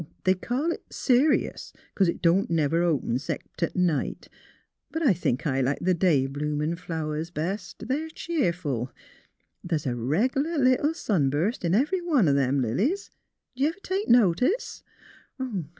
[0.23, 4.29] They call it Serious 'cause it don't never open 'xcept at night.
[4.89, 7.87] But I think I like the day bloomin' flowers best.
[7.87, 8.91] They're cheerful.
[9.63, 13.11] The's a reg'lar little sun burst in every one o' them lilies;
[13.55, 14.81] did y' ever take notice?